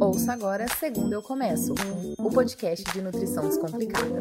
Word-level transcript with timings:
Ouça 0.00 0.32
agora 0.32 0.66
Segundo 0.78 1.12
Eu 1.12 1.22
Começo, 1.22 1.74
o 2.18 2.30
podcast 2.30 2.84
de 2.92 3.00
nutrição 3.00 3.46
descomplicada. 3.46 4.20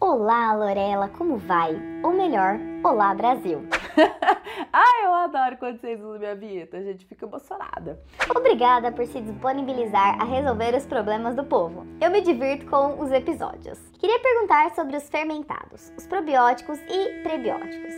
Olá, 0.00 0.54
Lorela, 0.54 1.08
como 1.08 1.36
vai? 1.36 1.76
Ou 2.02 2.12
melhor, 2.12 2.58
olá, 2.84 3.14
Brasil. 3.14 3.60
ah, 4.72 5.04
eu 5.04 5.14
adoro 5.14 5.56
quando 5.56 5.80
vocês 5.80 6.00
usam 6.00 6.18
minha 6.18 6.34
vinheta, 6.34 6.76
a 6.76 6.82
gente 6.82 7.06
fica 7.06 7.26
emocionada. 7.26 8.00
Obrigada 8.34 8.92
por 8.92 9.06
se 9.06 9.20
disponibilizar 9.20 10.20
a 10.20 10.24
resolver 10.24 10.74
os 10.74 10.86
problemas 10.86 11.34
do 11.34 11.44
povo. 11.44 11.86
Eu 12.00 12.10
me 12.10 12.20
divirto 12.20 12.66
com 12.66 13.00
os 13.00 13.10
episódios. 13.10 13.78
Queria 13.98 14.18
perguntar 14.20 14.70
sobre 14.74 14.96
os 14.96 15.08
fermentados, 15.08 15.92
os 15.96 16.06
probióticos 16.06 16.78
e 16.88 17.22
prebióticos. 17.22 17.94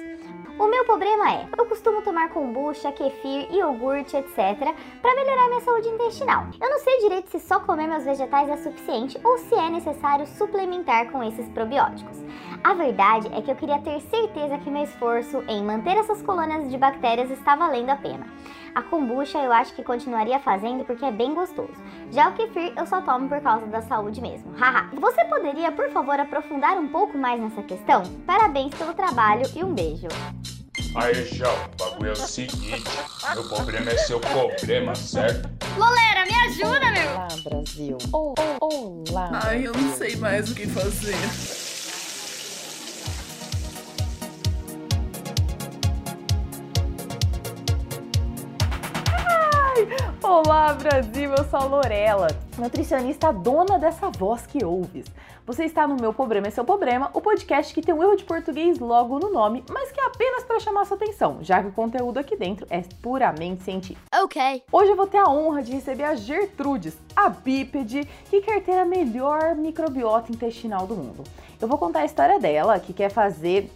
O 0.59 0.67
meu 0.67 0.85
problema 0.85 1.33
é, 1.33 1.47
eu 1.57 1.67
costumo 1.67 2.03
tomar 2.03 2.29
kombucha, 2.31 2.93
kefir, 2.93 3.51
iogurte, 3.53 4.17
etc, 4.17 4.75
para 5.01 5.15
melhorar 5.15 5.49
minha 5.49 5.61
saúde 5.61 5.89
intestinal. 5.89 6.47
Eu 6.61 6.71
não 6.71 6.79
sei 6.79 6.99
direito 6.99 7.31
se 7.31 7.41
só 7.41 7.61
comer 7.61 7.87
meus 7.87 8.05
vegetais 8.05 8.49
é 8.49 8.57
suficiente 8.57 9.19
ou 9.25 9.39
se 9.39 9.55
é 9.55 9.71
necessário 9.71 10.27
suplementar 10.27 11.11
com 11.11 11.23
esses 11.23 11.49
probióticos. 11.49 12.19
A 12.63 12.75
verdade 12.75 13.29
é 13.33 13.41
que 13.41 13.51
eu 13.51 13.57
queria 13.57 13.79
ter 13.79 14.01
certeza 14.03 14.59
que 14.59 14.71
meu 14.71 14.85
esforço 14.85 15.43
em 15.49 15.65
manter 15.65 15.97
essas 15.97 16.21
colônias 16.23 16.69
de 16.71 16.77
bactérias 16.77 17.31
está 17.31 17.57
valendo 17.57 17.91
a 17.91 17.97
pena. 17.97 18.27
A 18.75 18.83
kombucha 18.83 19.39
eu 19.39 19.53
acho 19.53 19.75
que 19.75 19.83
continuaria 19.83 20.39
fazendo 20.39 20.85
porque 20.85 21.05
é 21.05 21.11
bem 21.11 21.35
gostoso. 21.35 21.75
Já 22.11 22.29
o 22.29 22.35
kefir 22.35 22.73
eu 22.77 22.87
só 22.87 23.01
tomo 23.01 23.29
por 23.29 23.41
causa 23.41 23.67
da 23.67 23.83
saúde 23.83 24.21
mesmo. 24.21 24.53
Haha. 24.57 24.89
Você 24.93 25.25
poderia, 25.25 25.73
por 25.73 25.91
favor, 25.91 26.19
aprofundar 26.19 26.79
um 26.79 26.89
pouco 26.89 27.19
mais 27.19 27.41
nessa 27.41 27.63
questão? 27.63 28.03
Parabéns 28.27 28.75
pelo 28.75 28.95
trabalho 28.95 29.43
e 29.55 29.65
um 29.65 29.75
beijo. 29.75 30.09
Aí, 30.97 31.25
João, 31.35 31.55
o 31.55 31.77
bagulho 31.77 32.11
é 32.11 32.13
o 32.13 32.17
seguinte: 32.17 32.85
meu 33.35 33.49
problema 33.49 33.91
é 33.91 33.97
seu 33.99 34.21
problema, 34.21 34.95
certo? 34.95 35.49
Lolera, 35.77 36.25
me 36.27 36.35
ajuda, 36.47 36.91
meu! 36.91 37.11
Olá, 37.11 37.29
Brasil. 37.45 37.99
Olá. 38.61 39.31
Ai, 39.45 39.67
eu 39.67 39.73
não 39.73 39.93
sei 39.93 40.17
mais 40.17 40.51
o 40.51 40.55
que 40.55 40.67
fazer. 40.67 41.60
Olá 50.33 50.73
Brasil, 50.75 51.35
eu 51.35 51.45
sou 51.51 51.59
a 51.59 51.65
Lorela, 51.65 52.29
nutricionista 52.57 53.33
dona 53.33 53.81
dessa 53.81 54.11
voz 54.11 54.47
que 54.47 54.65
ouves. 54.65 55.07
Você 55.45 55.65
está 55.65 55.89
no 55.89 55.97
meu 55.97 56.15
Problema 56.15 56.47
é 56.47 56.51
Seu 56.51 56.65
Problema, 56.65 57.11
o 57.13 57.21
podcast 57.21 57.75
que 57.75 57.83
tem 57.83 57.93
um 57.93 58.01
erro 58.01 58.15
de 58.15 58.23
português 58.23 58.79
logo 58.79 59.19
no 59.19 59.29
nome, 59.29 59.65
mas 59.69 59.91
que 59.91 60.01
é 60.01 60.05
apenas 60.07 60.45
para 60.45 60.61
chamar 60.61 60.85
sua 60.85 60.97
atenção, 60.97 61.39
já 61.41 61.61
que 61.61 61.71
o 61.71 61.73
conteúdo 61.73 62.19
aqui 62.19 62.37
dentro 62.37 62.65
é 62.71 62.81
puramente 63.03 63.65
científico. 63.65 64.07
Ok. 64.23 64.63
Hoje 64.71 64.93
eu 64.93 64.97
vou 64.97 65.09
ter 65.09 65.19
a 65.19 65.29
honra 65.29 65.65
de 65.65 65.73
receber 65.73 66.05
a 66.05 66.15
Gertrudes, 66.15 66.97
a 67.17 67.29
bípede, 67.29 68.05
que 68.31 68.41
quer 68.41 68.63
ter 68.63 68.79
a 68.79 68.85
melhor 68.85 69.57
microbiota 69.57 70.31
intestinal 70.31 70.87
do 70.87 70.95
mundo. 70.95 71.25
Eu 71.61 71.67
vou 71.67 71.77
contar 71.77 72.03
a 72.03 72.05
história 72.05 72.39
dela, 72.39 72.79
que 72.79 72.93
quer 72.93 73.11
fazer 73.11 73.69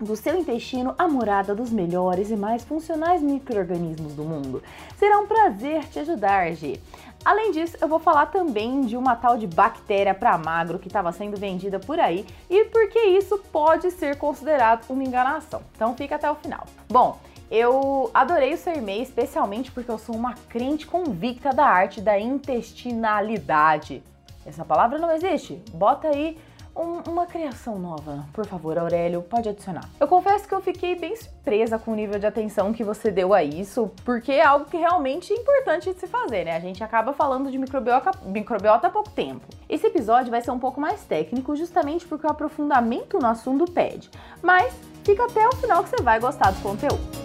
do 0.00 0.16
seu 0.16 0.38
intestino 0.38 0.94
a 0.98 1.06
morada 1.06 1.54
dos 1.54 1.70
melhores 1.70 2.30
e 2.30 2.36
mais 2.36 2.64
funcionais 2.64 3.22
micro-organismos 3.22 4.14
do 4.14 4.24
mundo. 4.24 4.62
Será 4.96 5.18
um 5.18 5.26
prazer 5.26 5.84
te 5.88 5.98
ajudar, 5.98 6.52
G. 6.54 6.80
Além 7.24 7.52
disso, 7.52 7.76
eu 7.80 7.86
vou 7.86 7.98
falar 7.98 8.26
também 8.26 8.80
de 8.80 8.96
uma 8.96 9.14
tal 9.14 9.36
de 9.36 9.46
bactéria 9.46 10.14
para 10.14 10.38
magro 10.38 10.78
que 10.78 10.88
estava 10.88 11.12
sendo 11.12 11.36
vendida 11.36 11.78
por 11.78 12.00
aí 12.00 12.24
e 12.48 12.64
porque 12.66 12.98
isso 12.98 13.36
pode 13.52 13.90
ser 13.90 14.16
considerado 14.16 14.88
uma 14.88 15.04
enganação. 15.04 15.60
Então 15.76 15.94
fica 15.94 16.14
até 16.14 16.30
o 16.30 16.34
final. 16.34 16.66
Bom, 16.88 17.18
eu 17.50 18.10
adorei 18.14 18.54
o 18.54 18.56
seu 18.56 18.74
e-mail, 18.74 19.02
especialmente 19.02 19.70
porque 19.70 19.90
eu 19.90 19.98
sou 19.98 20.14
uma 20.14 20.34
crente 20.48 20.86
convicta 20.86 21.50
da 21.50 21.66
arte 21.66 22.00
da 22.00 22.18
intestinalidade. 22.18 24.02
Essa 24.46 24.64
palavra 24.64 24.98
não 24.98 25.12
existe? 25.12 25.62
Bota 25.72 26.08
aí 26.08 26.38
um, 26.74 27.10
uma 27.10 27.26
criação 27.26 27.78
nova, 27.78 28.24
por 28.32 28.46
favor, 28.46 28.78
Aurélio, 28.78 29.22
pode 29.22 29.48
adicionar. 29.48 29.88
Eu 29.98 30.06
confesso 30.06 30.46
que 30.46 30.54
eu 30.54 30.60
fiquei 30.60 30.94
bem 30.94 31.14
surpresa 31.16 31.78
com 31.78 31.92
o 31.92 31.94
nível 31.94 32.18
de 32.18 32.26
atenção 32.26 32.72
que 32.72 32.84
você 32.84 33.10
deu 33.10 33.34
a 33.34 33.42
isso, 33.42 33.90
porque 34.04 34.32
é 34.32 34.44
algo 34.44 34.66
que 34.66 34.76
realmente 34.76 35.32
é 35.32 35.36
importante 35.36 35.92
de 35.92 35.98
se 35.98 36.06
fazer, 36.06 36.44
né? 36.44 36.56
A 36.56 36.60
gente 36.60 36.82
acaba 36.82 37.12
falando 37.12 37.50
de 37.50 37.58
microbiota, 37.58 38.12
microbiota 38.24 38.86
há 38.86 38.90
pouco 38.90 39.10
tempo. 39.10 39.46
Esse 39.68 39.86
episódio 39.86 40.30
vai 40.30 40.40
ser 40.40 40.50
um 40.50 40.58
pouco 40.58 40.80
mais 40.80 41.04
técnico, 41.04 41.56
justamente 41.56 42.06
porque 42.06 42.26
o 42.26 42.30
aprofundamento 42.30 43.18
no 43.18 43.26
assunto 43.26 43.70
pede. 43.70 44.10
Mas 44.42 44.74
fica 45.04 45.24
até 45.24 45.46
o 45.48 45.56
final 45.56 45.82
que 45.82 45.90
você 45.90 46.02
vai 46.02 46.20
gostar 46.20 46.50
do 46.50 46.60
conteúdo. 46.62 47.20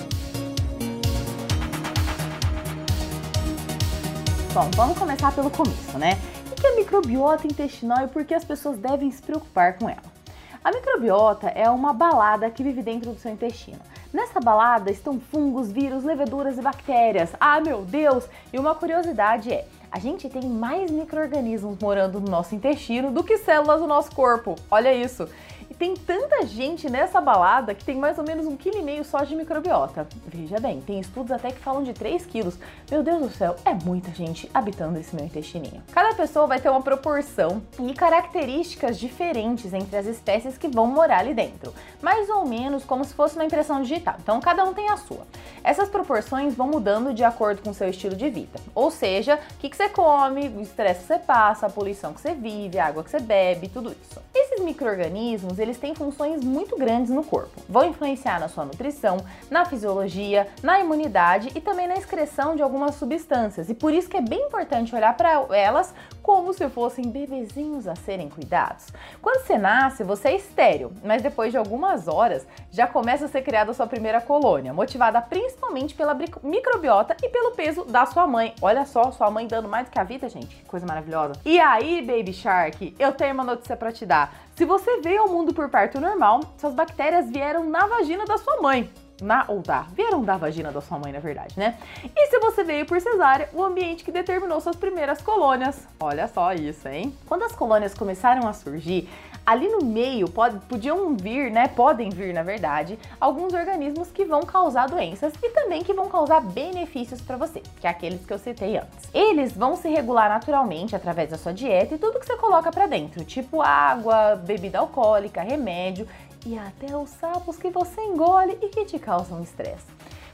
Bom, 4.53 4.71
vamos 4.73 4.97
começar 4.97 5.35
pelo 5.35 5.51
começo, 5.51 5.97
né? 5.97 6.17
Que 6.65 6.67
é 6.67 6.75
microbiota 6.77 7.45
intestinal 7.45 8.05
e 8.05 8.07
por 8.07 8.25
que 8.25 8.33
as 8.33 8.43
pessoas 8.43 8.77
devem 8.79 9.11
se 9.11 9.21
preocupar 9.21 9.77
com 9.77 9.87
ela? 9.87 10.15
A 10.63 10.71
microbiota 10.71 11.47
é 11.49 11.69
uma 11.69 11.93
balada 11.93 12.49
que 12.49 12.63
vive 12.63 12.81
dentro 12.81 13.11
do 13.11 13.19
seu 13.19 13.31
intestino. 13.31 13.79
Nessa 14.11 14.39
balada 14.39 14.89
estão 14.89 15.19
fungos, 15.19 15.71
vírus, 15.71 16.03
leveduras 16.03 16.57
e 16.57 16.61
bactérias. 16.61 17.29
Ah, 17.39 17.61
meu 17.61 17.83
Deus! 17.83 18.27
E 18.51 18.57
uma 18.57 18.73
curiosidade 18.73 19.53
é: 19.53 19.67
a 19.91 19.99
gente 19.99 20.27
tem 20.27 20.41
mais 20.49 20.89
micro-organismos 20.89 21.77
morando 21.79 22.19
no 22.19 22.31
nosso 22.31 22.55
intestino 22.55 23.11
do 23.11 23.23
que 23.23 23.37
células 23.37 23.79
do 23.79 23.85
nosso 23.85 24.15
corpo. 24.15 24.55
Olha 24.71 24.91
isso! 24.91 25.29
E 25.75 25.77
tem 25.77 25.93
tanta 25.93 26.45
gente 26.45 26.89
nessa 26.89 27.19
balada 27.19 27.75
que 27.75 27.83
tem 27.83 27.97
mais 27.97 28.17
ou 28.17 28.23
menos 28.23 28.45
um 28.45 28.55
quilo 28.55 28.77
e 28.77 28.81
meio 28.81 29.03
só 29.03 29.23
de 29.23 29.35
microbiota. 29.35 30.07
Veja 30.25 30.57
bem, 30.57 30.79
tem 30.79 31.01
estudos 31.01 31.33
até 31.33 31.51
que 31.51 31.59
falam 31.59 31.83
de 31.83 31.91
3 31.91 32.25
quilos. 32.25 32.57
Meu 32.89 33.03
Deus 33.03 33.19
do 33.19 33.29
céu, 33.29 33.57
é 33.65 33.73
muita 33.73 34.09
gente 34.11 34.49
habitando 34.53 34.97
esse 34.97 35.13
meu 35.13 35.25
intestininho. 35.25 35.83
Cada 35.91 36.15
pessoa 36.15 36.47
vai 36.47 36.61
ter 36.61 36.69
uma 36.69 36.81
proporção 36.81 37.61
e 37.77 37.93
características 37.93 38.97
diferentes 38.97 39.73
entre 39.73 39.97
as 39.97 40.05
espécies 40.05 40.57
que 40.57 40.69
vão 40.69 40.87
morar 40.87 41.19
ali 41.19 41.33
dentro. 41.33 41.73
Mais 42.01 42.29
ou 42.29 42.45
menos 42.45 42.85
como 42.85 43.03
se 43.03 43.13
fosse 43.13 43.35
uma 43.35 43.43
impressão 43.43 43.81
digital. 43.81 44.15
Então 44.21 44.39
cada 44.39 44.63
um 44.63 44.73
tem 44.73 44.89
a 44.89 44.95
sua. 44.95 45.27
Essas 45.61 45.89
proporções 45.89 46.55
vão 46.55 46.67
mudando 46.67 47.13
de 47.13 47.23
acordo 47.25 47.61
com 47.61 47.71
o 47.71 47.73
seu 47.73 47.89
estilo 47.89 48.15
de 48.15 48.29
vida. 48.29 48.59
Ou 48.73 48.89
seja, 48.91 49.39
o 49.55 49.57
que, 49.57 49.69
que 49.69 49.75
você 49.75 49.89
come, 49.89 50.47
o 50.47 50.61
estresse 50.61 51.01
que 51.01 51.07
você 51.07 51.19
passa, 51.19 51.65
a 51.65 51.69
poluição 51.69 52.13
que 52.13 52.21
você 52.21 52.33
vive, 52.33 52.79
a 52.79 52.85
água 52.85 53.03
que 53.03 53.09
você 53.09 53.19
bebe, 53.19 53.67
tudo 53.67 53.91
isso. 53.91 54.21
Esses 54.55 54.63
micro-organismos 54.63 55.59
eles 55.59 55.77
têm 55.77 55.93
funções 55.93 56.41
muito 56.41 56.77
grandes 56.77 57.11
no 57.11 57.21
corpo. 57.23 57.61
Vão 57.67 57.89
influenciar 57.89 58.39
na 58.39 58.47
sua 58.47 58.63
nutrição, 58.63 59.17
na 59.51 59.65
fisiologia, 59.65 60.47
na 60.63 60.79
imunidade 60.79 61.51
e 61.53 61.59
também 61.59 61.87
na 61.87 61.95
excreção 61.95 62.55
de 62.55 62.61
algumas 62.61 62.95
substâncias. 62.95 63.69
E 63.69 63.73
por 63.73 63.93
isso 63.93 64.09
que 64.09 64.15
é 64.15 64.21
bem 64.21 64.45
importante 64.45 64.95
olhar 64.95 65.15
para 65.17 65.45
elas 65.53 65.93
como 66.25 66.51
se 66.55 66.67
fossem 66.69 67.11
bebezinhos 67.11 67.87
a 67.87 67.95
serem 67.95 68.29
cuidados. 68.29 68.87
Quando 69.21 69.45
você 69.45 69.59
nasce, 69.59 70.03
você 70.03 70.29
é 70.29 70.35
estéreo, 70.37 70.91
mas 71.03 71.21
depois 71.21 71.51
de 71.51 71.57
algumas 71.57 72.07
horas 72.07 72.47
já 72.71 72.87
começa 72.87 73.25
a 73.25 73.27
ser 73.27 73.43
criada 73.43 73.69
a 73.69 73.73
sua 73.75 73.85
primeira 73.85 74.19
colônia, 74.19 74.73
motivada 74.73 75.21
principalmente 75.21 75.93
pela 75.93 76.17
microbiota 76.41 77.15
e 77.21 77.29
pelo 77.29 77.51
peso 77.51 77.85
da 77.85 78.07
sua 78.07 78.25
mãe. 78.25 78.55
Olha 78.59 78.87
só, 78.87 79.11
sua 79.11 79.29
mãe 79.29 79.45
dando 79.45 79.69
mais 79.69 79.85
do 79.85 79.91
que 79.91 79.99
a 79.99 80.03
vida, 80.03 80.27
gente, 80.27 80.63
coisa 80.63 80.83
maravilhosa. 80.87 81.33
E 81.45 81.59
aí, 81.59 82.01
Baby 82.01 82.33
Shark, 82.33 82.95
eu 82.97 83.11
tenho 83.11 83.35
uma 83.35 83.43
notícia 83.43 83.77
para 83.77 83.91
te 83.91 84.03
dar. 84.03 84.33
Se 84.55 84.65
você 84.65 85.01
veio 85.01 85.21
ao 85.21 85.29
mundo 85.29 85.53
por 85.53 85.69
parto 85.69 86.01
normal, 86.01 86.39
suas 86.57 86.73
bactérias 86.73 87.29
vieram 87.29 87.69
na 87.69 87.85
vagina 87.85 88.25
da 88.25 88.39
sua 88.39 88.59
mãe. 88.63 88.89
Na, 89.21 89.45
ou 89.47 89.61
da, 89.61 89.83
vieram 89.93 90.23
da 90.23 90.35
vagina 90.35 90.71
da 90.71 90.81
sua 90.81 90.99
mãe, 90.99 91.11
na 91.11 91.19
verdade, 91.19 91.57
né? 91.57 91.77
E 92.03 92.27
se 92.27 92.37
você 92.39 92.63
veio 92.63 92.85
por 92.85 92.99
cesárea, 92.99 93.49
o 93.53 93.63
ambiente 93.63 94.03
que 94.03 94.11
determinou 94.11 94.59
suas 94.59 94.75
primeiras 94.75 95.21
colônias. 95.21 95.87
Olha 95.99 96.27
só 96.27 96.53
isso, 96.53 96.87
hein? 96.87 97.15
Quando 97.25 97.43
as 97.43 97.53
colônias 97.53 97.93
começaram 97.93 98.47
a 98.47 98.51
surgir, 98.51 99.09
ali 99.45 99.69
no 99.69 99.85
meio 99.85 100.29
pode, 100.29 100.59
podiam 100.65 101.15
vir, 101.15 101.51
né? 101.51 101.67
Podem 101.67 102.09
vir, 102.09 102.33
na 102.33 102.43
verdade, 102.43 102.99
alguns 103.19 103.53
organismos 103.53 104.09
que 104.09 104.25
vão 104.25 104.41
causar 104.41 104.87
doenças 104.87 105.33
e 105.41 105.49
também 105.49 105.83
que 105.83 105.93
vão 105.93 106.09
causar 106.09 106.41
benefícios 106.41 107.21
para 107.21 107.37
você, 107.37 107.61
que 107.79 107.87
é 107.87 107.89
aqueles 107.89 108.25
que 108.25 108.33
eu 108.33 108.39
citei 108.39 108.77
antes. 108.77 109.09
Eles 109.13 109.53
vão 109.53 109.75
se 109.77 109.87
regular 109.87 110.27
naturalmente 110.27 110.95
através 110.95 111.29
da 111.29 111.37
sua 111.37 111.53
dieta 111.53 111.95
e 111.95 111.97
tudo 111.97 112.19
que 112.19 112.25
você 112.25 112.35
coloca 112.35 112.71
para 112.71 112.87
dentro, 112.87 113.23
tipo 113.23 113.61
água, 113.61 114.35
bebida 114.35 114.79
alcoólica, 114.79 115.41
remédio 115.41 116.07
e 116.45 116.57
até 116.57 116.95
os 116.95 117.09
sapos 117.09 117.57
que 117.57 117.69
você 117.69 118.01
engole 118.01 118.57
e 118.61 118.69
que 118.69 118.85
te 118.85 118.99
causam 118.99 119.41
estresse. 119.41 119.87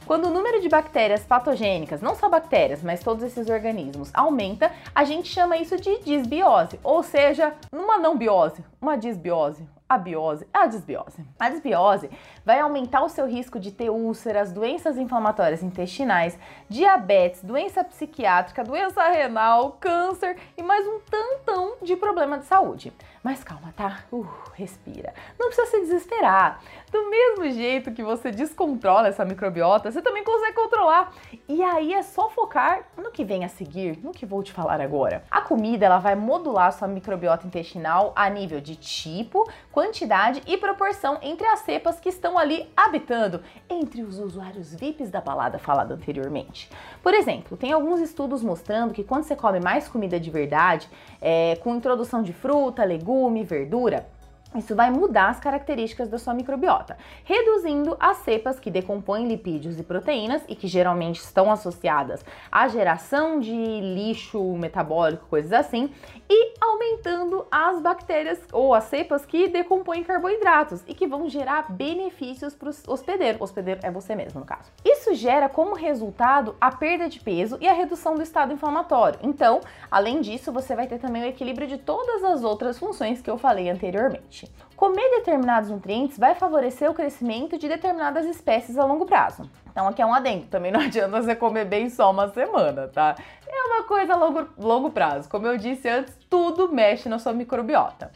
Quando 0.04 0.26
o 0.26 0.30
número 0.30 0.60
de 0.60 0.68
bactérias 0.68 1.22
patogênicas, 1.22 2.02
não 2.02 2.14
só 2.14 2.28
bactérias, 2.28 2.82
mas 2.82 3.00
todos 3.00 3.22
esses 3.22 3.48
organismos, 3.48 4.10
aumenta, 4.12 4.70
a 4.94 5.04
gente 5.04 5.28
chama 5.28 5.56
isso 5.56 5.76
de 5.76 6.00
disbiose, 6.00 6.78
ou 6.82 7.02
seja, 7.02 7.54
uma 7.72 7.98
não 7.98 8.18
biose, 8.18 8.64
uma 8.80 8.96
disbiose. 8.96 9.64
A 9.92 9.98
biose, 9.98 10.46
a 10.54 10.66
desbiose. 10.66 11.22
A 11.38 11.50
desbiose 11.50 12.10
vai 12.46 12.58
aumentar 12.60 13.02
o 13.02 13.10
seu 13.10 13.26
risco 13.26 13.60
de 13.60 13.70
ter 13.70 13.90
úlceras, 13.90 14.50
doenças 14.50 14.96
inflamatórias 14.96 15.62
intestinais, 15.62 16.38
diabetes, 16.66 17.42
doença 17.42 17.84
psiquiátrica, 17.84 18.64
doença 18.64 19.06
renal, 19.08 19.76
câncer 19.78 20.38
e 20.56 20.62
mais 20.62 20.86
um 20.86 20.98
tantão 21.00 21.74
de 21.82 21.94
problema 21.94 22.38
de 22.38 22.46
saúde. 22.46 22.90
Mas 23.22 23.44
calma, 23.44 23.72
tá? 23.76 24.00
Uh, 24.10 24.26
respira. 24.54 25.14
Não 25.38 25.46
precisa 25.46 25.70
se 25.70 25.80
desesperar. 25.82 26.60
Do 26.90 27.08
mesmo 27.08 27.50
jeito 27.50 27.92
que 27.92 28.02
você 28.02 28.32
descontrola 28.32 29.06
essa 29.06 29.24
microbiota, 29.24 29.92
você 29.92 30.02
também 30.02 30.24
consegue 30.24 30.54
controlar. 30.54 31.12
E 31.48 31.62
aí 31.62 31.94
é 31.94 32.02
só 32.02 32.28
focar 32.30 32.84
no 32.96 33.12
que 33.12 33.24
vem 33.24 33.44
a 33.44 33.48
seguir, 33.48 33.96
no 34.02 34.10
que 34.10 34.26
vou 34.26 34.42
te 34.42 34.52
falar 34.52 34.80
agora. 34.80 35.22
A 35.30 35.40
comida 35.40 35.86
ela 35.86 35.98
vai 35.98 36.16
modular 36.16 36.72
sua 36.72 36.88
microbiota 36.88 37.46
intestinal 37.46 38.12
a 38.16 38.28
nível 38.28 38.60
de 38.60 38.74
tipo, 38.74 39.48
quantidade 39.82 40.40
e 40.46 40.56
proporção 40.56 41.18
entre 41.22 41.44
as 41.44 41.58
cepas 41.60 41.98
que 41.98 42.08
estão 42.08 42.38
ali 42.38 42.70
habitando 42.76 43.42
entre 43.68 44.00
os 44.00 44.16
usuários 44.16 44.72
VIPs 44.72 45.10
da 45.10 45.20
balada 45.20 45.58
falada 45.58 45.92
anteriormente. 45.92 46.70
Por 47.02 47.12
exemplo, 47.12 47.56
tem 47.56 47.72
alguns 47.72 47.98
estudos 47.98 48.44
mostrando 48.44 48.94
que 48.94 49.02
quando 49.02 49.24
você 49.24 49.34
come 49.34 49.58
mais 49.58 49.88
comida 49.88 50.20
de 50.20 50.30
verdade, 50.30 50.88
é, 51.20 51.56
com 51.56 51.74
introdução 51.74 52.22
de 52.22 52.32
fruta, 52.32 52.84
legume, 52.84 53.42
verdura, 53.42 54.06
isso 54.54 54.74
vai 54.74 54.90
mudar 54.90 55.28
as 55.28 55.40
características 55.40 56.08
da 56.08 56.18
sua 56.18 56.34
microbiota, 56.34 56.96
reduzindo 57.24 57.96
as 57.98 58.18
cepas 58.18 58.60
que 58.60 58.70
decompõem 58.70 59.26
lipídios 59.26 59.78
e 59.78 59.82
proteínas 59.82 60.42
e 60.48 60.54
que 60.54 60.66
geralmente 60.66 61.20
estão 61.20 61.50
associadas 61.50 62.24
à 62.50 62.68
geração 62.68 63.40
de 63.40 63.52
lixo 63.52 64.40
metabólico, 64.56 65.26
coisas 65.28 65.52
assim, 65.52 65.90
e 66.28 66.54
aumentando 66.60 67.46
as 67.50 67.80
bactérias 67.80 68.40
ou 68.52 68.74
as 68.74 68.84
cepas 68.84 69.26
que 69.26 69.48
decompõem 69.48 70.02
carboidratos 70.02 70.82
e 70.86 70.94
que 70.94 71.06
vão 71.06 71.28
gerar 71.28 71.70
benefícios 71.72 72.54
para 72.54 72.68
o 72.68 72.92
hospedeiro. 72.92 73.38
O 73.40 73.44
hospedeiro 73.44 73.80
é 73.82 73.90
você 73.90 74.14
mesmo, 74.14 74.40
no 74.40 74.46
caso. 74.46 74.70
Isso 74.84 75.14
gera 75.14 75.48
como 75.48 75.74
resultado 75.74 76.56
a 76.60 76.70
perda 76.70 77.08
de 77.08 77.20
peso 77.20 77.58
e 77.60 77.68
a 77.68 77.72
redução 77.72 78.14
do 78.14 78.22
estado 78.22 78.52
inflamatório. 78.52 79.18
Então, 79.22 79.60
além 79.90 80.20
disso, 80.20 80.52
você 80.52 80.74
vai 80.74 80.86
ter 80.86 80.98
também 80.98 81.22
o 81.22 81.26
equilíbrio 81.26 81.66
de 81.68 81.78
todas 81.78 82.24
as 82.24 82.42
outras 82.42 82.78
funções 82.78 83.20
que 83.20 83.30
eu 83.30 83.38
falei 83.38 83.68
anteriormente. 83.68 84.41
Comer 84.76 85.10
determinados 85.18 85.70
nutrientes 85.70 86.18
vai 86.18 86.34
favorecer 86.34 86.90
o 86.90 86.94
crescimento 86.94 87.56
de 87.56 87.68
determinadas 87.68 88.26
espécies 88.26 88.76
a 88.76 88.84
longo 88.84 89.06
prazo. 89.06 89.48
Então 89.70 89.86
aqui 89.86 90.02
é 90.02 90.06
um 90.06 90.12
adendo, 90.12 90.46
também 90.46 90.72
não 90.72 90.80
adianta 90.82 91.22
você 91.22 91.36
comer 91.36 91.64
bem 91.64 91.88
só 91.88 92.10
uma 92.10 92.28
semana, 92.28 92.88
tá? 92.88 93.16
É 93.46 93.62
uma 93.64 93.84
coisa 93.84 94.14
a 94.14 94.16
longo, 94.16 94.48
longo 94.58 94.90
prazo. 94.90 95.28
Como 95.28 95.46
eu 95.46 95.56
disse 95.56 95.88
antes, 95.88 96.16
tudo 96.28 96.72
mexe 96.72 97.08
na 97.08 97.18
sua 97.18 97.32
microbiota. 97.32 98.10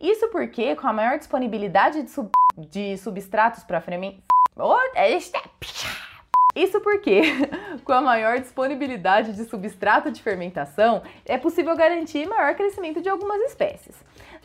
Isso 0.00 0.28
porque 0.28 0.74
com 0.76 0.86
a 0.86 0.92
maior 0.92 1.18
disponibilidade 1.18 2.02
de, 2.02 2.10
sub, 2.10 2.30
de 2.56 2.96
substratos 2.98 3.64
para 3.64 3.80
fermentação... 3.80 4.22
Oh, 4.56 4.76
é 4.94 5.16
isso 6.54 6.80
porque, 6.80 7.22
com 7.88 7.94
a 7.94 8.02
maior 8.02 8.38
disponibilidade 8.38 9.32
de 9.32 9.46
substrato 9.46 10.10
de 10.10 10.22
fermentação, 10.22 11.00
é 11.24 11.38
possível 11.38 11.74
garantir 11.74 12.28
maior 12.28 12.54
crescimento 12.54 13.00
de 13.00 13.08
algumas 13.08 13.40
espécies. 13.50 13.96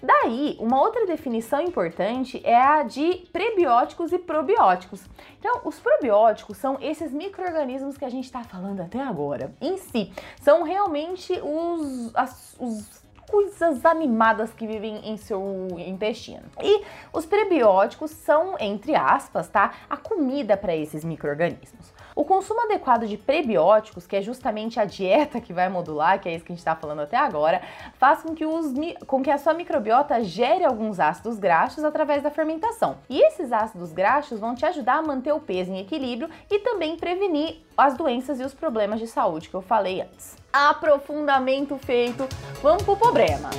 Daí, 0.02 0.56
uma 0.62 0.82
outra 0.82 1.06
definição 1.06 1.62
importante 1.62 2.42
é 2.46 2.56
a 2.56 2.84
de 2.84 3.28
prebióticos 3.34 4.14
e 4.14 4.18
probióticos. 4.18 5.04
Então, 5.40 5.60
os 5.66 5.78
probióticos 5.78 6.56
são 6.56 6.78
esses 6.80 7.12
micro-organismos 7.12 7.98
que 7.98 8.06
a 8.06 8.10
gente 8.10 8.24
está 8.24 8.46
falando 8.46 8.80
até 8.80 9.02
agora. 9.02 9.54
Em 9.60 9.76
si, 9.76 10.14
são 10.40 10.64
realmente 10.64 11.34
os, 11.44 12.16
as, 12.16 12.56
os 12.58 13.04
coisas 13.30 13.84
animadas 13.86 14.54
que 14.54 14.68
vivem 14.68 15.10
em 15.10 15.18
seu 15.18 15.68
intestino. 15.80 16.44
E 16.62 16.84
os 17.12 17.26
prebióticos 17.26 18.12
são, 18.12 18.56
entre 18.60 18.96
aspas, 18.96 19.50
tá, 19.50 19.74
a 19.90 19.98
comida 19.98 20.56
para 20.56 20.76
esses 20.76 21.04
micro-organismos. 21.04 21.94
O 22.16 22.23
consumo 22.34 22.64
adequado 22.64 23.06
de 23.06 23.16
prebióticos, 23.16 24.08
que 24.08 24.16
é 24.16 24.22
justamente 24.22 24.80
a 24.80 24.86
dieta 24.86 25.40
que 25.40 25.54
vai 25.54 25.70
modular, 25.70 26.20
que 26.20 26.28
é 26.28 26.34
isso 26.34 26.44
que 26.44 26.52
a 26.52 26.56
gente 26.56 26.60
está 26.62 26.76
falando 26.76 27.02
até 27.02 27.16
agora, 27.16 27.62
faz 28.00 28.24
com 28.24 28.34
que, 28.34 28.44
os, 28.44 28.74
com 29.06 29.22
que 29.22 29.30
a 29.30 29.38
sua 29.38 29.54
microbiota 29.54 30.24
gere 30.24 30.66
alguns 30.66 31.00
ácidos 31.00 31.38
graxos 31.38 31.84
através 31.84 32.24
da 32.24 32.32
fermentação. 32.32 32.98
E 33.08 33.24
esses 33.28 33.52
ácidos 33.52 33.94
graxos 33.94 34.40
vão 34.40 34.56
te 34.56 34.66
ajudar 34.66 34.96
a 34.96 35.02
manter 35.04 35.32
o 35.32 35.40
peso 35.40 35.72
em 35.72 35.80
equilíbrio 35.80 36.28
e 36.50 36.58
também 36.58 36.98
prevenir 36.98 37.62
as 37.78 37.96
doenças 37.96 38.40
e 38.40 38.44
os 38.44 38.54
problemas 38.54 39.00
de 39.00 39.06
saúde 39.06 39.48
que 39.48 39.56
eu 39.56 39.62
falei 39.62 40.02
antes. 40.02 40.36
Aprofundamento 40.52 41.78
feito, 41.78 42.28
vamos 42.64 42.82
pro 42.82 42.98
problema. 42.98 43.52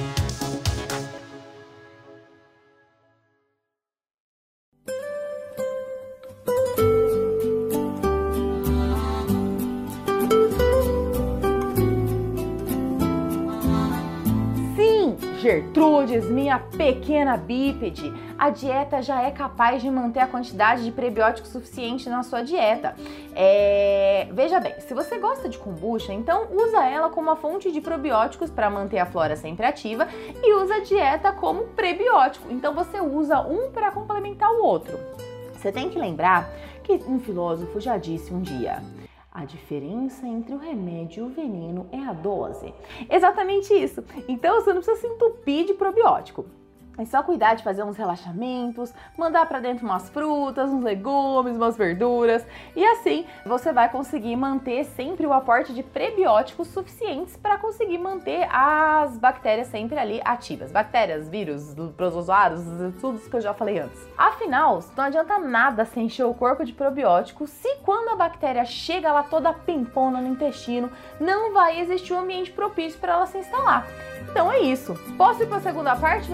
Gertrudes, 15.44 16.24
minha 16.30 16.58
pequena 16.58 17.36
bípede, 17.36 18.10
a 18.38 18.48
dieta 18.48 19.02
já 19.02 19.20
é 19.20 19.30
capaz 19.30 19.82
de 19.82 19.90
manter 19.90 20.20
a 20.20 20.26
quantidade 20.26 20.82
de 20.82 20.90
prebióticos 20.90 21.50
suficiente 21.50 22.08
na 22.08 22.22
sua 22.22 22.40
dieta. 22.40 22.96
É... 23.34 24.26
Veja 24.32 24.58
bem, 24.58 24.72
se 24.80 24.94
você 24.94 25.18
gosta 25.18 25.46
de 25.46 25.58
kombucha, 25.58 26.14
então 26.14 26.48
usa 26.50 26.86
ela 26.86 27.10
como 27.10 27.28
uma 27.28 27.36
fonte 27.36 27.70
de 27.70 27.82
probióticos 27.82 28.48
para 28.48 28.70
manter 28.70 28.98
a 28.98 29.04
flora 29.04 29.36
sempre 29.36 29.66
ativa 29.66 30.08
e 30.42 30.54
usa 30.54 30.76
a 30.76 30.80
dieta 30.80 31.30
como 31.30 31.64
prebiótico. 31.64 32.50
Então 32.50 32.72
você 32.72 32.98
usa 33.02 33.40
um 33.40 33.70
para 33.70 33.90
complementar 33.90 34.50
o 34.50 34.64
outro. 34.64 34.98
Você 35.52 35.70
tem 35.70 35.90
que 35.90 35.98
lembrar 35.98 36.48
que 36.82 36.94
um 37.06 37.20
filósofo 37.20 37.78
já 37.78 37.98
disse 37.98 38.32
um 38.32 38.40
dia: 38.40 38.82
a 39.34 39.44
diferença 39.44 40.24
entre 40.28 40.54
o 40.54 40.58
remédio 40.58 41.24
e 41.24 41.26
o 41.26 41.28
veneno 41.28 41.88
é 41.90 41.98
a 41.98 42.12
dose. 42.12 42.72
Exatamente 43.10 43.74
isso. 43.74 44.04
Então 44.28 44.60
você 44.60 44.72
não 44.72 44.80
precisa 44.80 45.00
se 45.00 45.12
entupir 45.12 45.66
de 45.66 45.74
probiótico. 45.74 46.46
É 46.96 47.04
só 47.04 47.22
cuidar 47.24 47.54
de 47.54 47.64
fazer 47.64 47.82
uns 47.82 47.96
relaxamentos, 47.96 48.94
mandar 49.18 49.46
para 49.46 49.58
dentro 49.58 49.84
umas 49.84 50.08
frutas, 50.10 50.70
uns 50.70 50.84
legumes, 50.84 51.56
umas 51.56 51.76
verduras 51.76 52.46
e 52.76 52.84
assim 52.84 53.26
você 53.44 53.72
vai 53.72 53.88
conseguir 53.88 54.36
manter 54.36 54.84
sempre 54.84 55.26
o 55.26 55.32
aporte 55.32 55.74
de 55.74 55.82
prebióticos 55.82 56.68
suficientes 56.68 57.36
para 57.36 57.58
conseguir 57.58 57.98
manter 57.98 58.46
as 58.48 59.18
bactérias 59.18 59.66
sempre 59.68 59.98
ali 59.98 60.20
ativas. 60.24 60.70
Bactérias, 60.70 61.28
vírus, 61.28 61.74
protozoários, 61.96 62.62
tudo 63.00 63.18
isso 63.18 63.28
que 63.28 63.36
eu 63.36 63.40
já 63.40 63.52
falei 63.52 63.80
antes. 63.80 64.00
Afinal, 64.16 64.78
não 64.96 65.04
adianta 65.04 65.38
nada 65.38 65.84
se 65.84 65.98
encher 65.98 66.24
o 66.24 66.34
corpo 66.34 66.64
de 66.64 66.72
probióticos 66.72 67.50
se 67.50 67.76
quando 67.82 68.10
a 68.10 68.16
bactéria 68.16 68.64
chega 68.64 69.12
lá 69.12 69.24
toda 69.24 69.52
pimpona 69.52 70.20
no 70.20 70.28
intestino, 70.28 70.90
não 71.18 71.52
vai 71.52 71.80
existir 71.80 72.12
um 72.12 72.20
ambiente 72.20 72.52
propício 72.52 73.00
para 73.00 73.14
ela 73.14 73.26
se 73.26 73.38
instalar. 73.38 73.86
Então 74.30 74.50
é 74.50 74.60
isso. 74.60 74.94
Posso 75.16 75.42
ir 75.42 75.46
para 75.46 75.58
a 75.58 75.60
segunda 75.60 75.96
parte, 75.96 76.28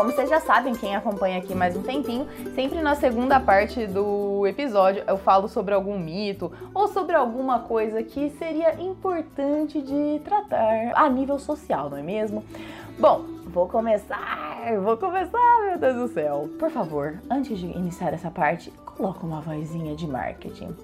Como 0.00 0.12
vocês 0.12 0.30
já 0.30 0.40
sabem, 0.40 0.74
quem 0.74 0.96
acompanha 0.96 1.38
aqui 1.38 1.54
mais 1.54 1.76
um 1.76 1.82
tempinho, 1.82 2.26
sempre 2.54 2.80
na 2.80 2.94
segunda 2.94 3.38
parte 3.38 3.86
do 3.86 4.46
episódio 4.46 5.04
eu 5.06 5.18
falo 5.18 5.46
sobre 5.46 5.74
algum 5.74 5.98
mito 5.98 6.50
ou 6.72 6.88
sobre 6.88 7.14
alguma 7.14 7.58
coisa 7.58 8.02
que 8.02 8.30
seria 8.30 8.80
importante 8.80 9.82
de 9.82 10.20
tratar 10.24 10.92
a 10.94 11.08
nível 11.10 11.38
social, 11.38 11.90
não 11.90 11.98
é 11.98 12.02
mesmo? 12.02 12.42
Bom, 12.98 13.24
vou 13.52 13.68
começar, 13.68 14.80
vou 14.80 14.96
começar, 14.96 15.60
meu 15.66 15.78
Deus 15.78 15.94
do 15.96 16.08
céu. 16.08 16.48
Por 16.58 16.70
favor, 16.70 17.20
antes 17.28 17.58
de 17.58 17.66
iniciar 17.66 18.14
essa 18.14 18.30
parte, 18.30 18.70
coloca 18.84 19.26
uma 19.26 19.40
vozinha 19.40 19.96
de 19.96 20.06
marketing. 20.06 20.76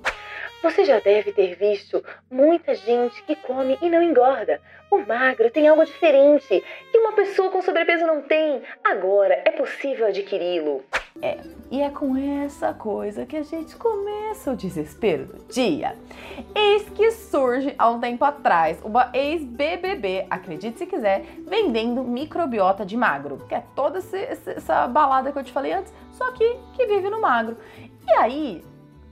Você 0.62 0.84
já 0.84 0.98
deve 0.98 1.32
ter 1.32 1.54
visto 1.54 2.02
muita 2.28 2.74
gente 2.74 3.22
que 3.22 3.36
come 3.36 3.78
e 3.80 3.88
não 3.88 4.02
engorda. 4.02 4.60
O 4.90 4.98
magro 4.98 5.50
tem 5.50 5.68
algo 5.68 5.84
diferente 5.84 6.64
que 6.90 6.98
uma 6.98 7.12
pessoa 7.12 7.50
com 7.50 7.62
sobrepeso 7.62 8.04
não 8.04 8.22
tem. 8.22 8.60
Agora 8.82 9.42
é 9.44 9.52
possível 9.52 10.06
adquiri-lo. 10.06 10.84
É, 11.22 11.40
e 11.70 11.82
é 11.82 11.90
com 11.90 12.16
essa 12.16 12.72
coisa 12.72 13.26
que 13.26 13.36
a 13.36 13.42
gente 13.42 13.74
começa 13.76 14.52
o 14.52 14.56
desespero 14.56 15.26
do 15.26 15.52
dia. 15.52 15.96
Eis 16.54 16.88
que 16.90 17.10
surge 17.10 17.74
há 17.78 17.90
um 17.90 17.98
tempo 17.98 18.24
atrás 18.24 18.78
uma 18.84 19.10
ex-BBB, 19.12 20.26
acredite 20.30 20.78
se 20.78 20.86
quiser, 20.86 21.24
vendendo 21.46 22.04
microbiota 22.04 22.84
de 22.84 22.96
magro, 22.96 23.38
que 23.48 23.54
é 23.54 23.64
toda 23.74 23.98
essa 23.98 24.86
balada 24.86 25.32
que 25.32 25.38
eu 25.38 25.44
te 25.44 25.52
falei 25.52 25.72
antes, 25.72 25.92
só 26.12 26.30
que 26.32 26.56
que 26.74 26.86
vive 26.86 27.08
no 27.10 27.20
magro. 27.20 27.56
E 28.06 28.12
aí, 28.12 28.64